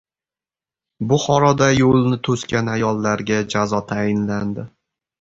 [1.11, 4.71] Buxoroda yo‘lni to‘sgan ayollarga jazo tayinlandi